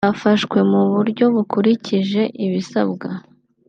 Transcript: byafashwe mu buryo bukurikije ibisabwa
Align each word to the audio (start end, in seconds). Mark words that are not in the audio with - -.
byafashwe 0.03 0.57
mu 0.71 0.81
buryo 0.93 1.25
bukurikije 1.35 2.21
ibisabwa 2.45 3.07